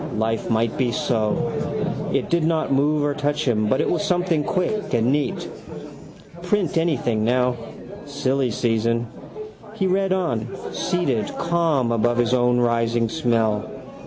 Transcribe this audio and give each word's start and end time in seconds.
Life 0.17 0.49
might 0.49 0.79
be 0.79 0.91
so. 0.91 1.51
It 2.11 2.27
did 2.27 2.43
not 2.43 2.73
move 2.73 3.03
or 3.03 3.13
touch 3.13 3.45
him 3.47 3.67
but 3.67 3.79
it 3.81 3.87
was 3.87 4.03
something 4.03 4.43
quick 4.43 4.95
and 4.95 5.11
neat. 5.11 5.47
Print 6.41 6.75
anything 6.75 7.23
now. 7.23 7.55
Silly 8.05 8.49
season. 8.49 9.05
He 9.75 9.85
read 9.85 10.11
on, 10.11 10.47
seated 10.73 11.27
calm 11.37 11.91
above 11.91 12.17
his 12.17 12.33
own 12.33 12.57
rising 12.59 13.09
smell. 13.09 13.69